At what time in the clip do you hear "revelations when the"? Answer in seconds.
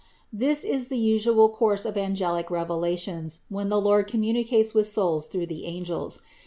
2.49-3.79